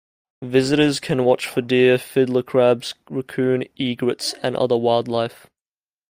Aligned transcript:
Visitors 0.41 0.99
can 0.99 1.25
watch 1.25 1.45
for 1.47 1.61
deer, 1.61 1.95
fiddler 1.99 2.41
crabs, 2.41 2.95
raccoon, 3.07 3.65
egrets 3.79 4.33
and 4.41 4.55
other 4.57 4.75
wildlife. 4.75 5.45